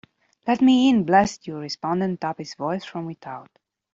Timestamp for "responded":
1.59-2.19